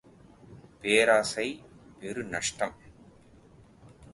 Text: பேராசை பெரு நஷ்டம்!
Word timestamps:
பேராசை 0.81 1.45
பெரு 1.99 2.23
நஷ்டம்! 2.23 2.75